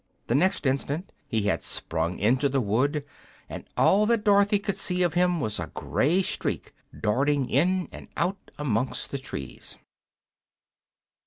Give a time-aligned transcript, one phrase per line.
[0.25, 3.05] The next instant he had sprung into the wood,
[3.47, 8.07] and all that Dorothy could see of him was a gray streak darting in and
[8.17, 9.75] out amongst the trees.